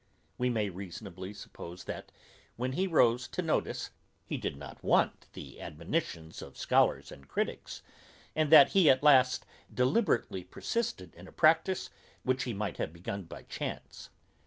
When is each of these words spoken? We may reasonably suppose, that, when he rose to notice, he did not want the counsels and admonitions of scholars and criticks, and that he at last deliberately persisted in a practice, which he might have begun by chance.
We 0.39 0.49
may 0.49 0.69
reasonably 0.71 1.31
suppose, 1.31 1.83
that, 1.83 2.11
when 2.55 2.71
he 2.71 2.87
rose 2.87 3.27
to 3.27 3.43
notice, 3.43 3.91
he 4.25 4.35
did 4.35 4.57
not 4.57 4.83
want 4.83 5.27
the 5.33 5.43
counsels 5.57 5.61
and 5.67 5.73
admonitions 5.79 6.41
of 6.41 6.57
scholars 6.57 7.11
and 7.11 7.27
criticks, 7.27 7.83
and 8.35 8.51
that 8.51 8.69
he 8.69 8.89
at 8.89 9.03
last 9.03 9.45
deliberately 9.71 10.43
persisted 10.43 11.13
in 11.13 11.27
a 11.27 11.31
practice, 11.31 11.91
which 12.23 12.45
he 12.45 12.51
might 12.55 12.77
have 12.77 12.91
begun 12.91 13.25
by 13.25 13.43
chance. 13.43 14.09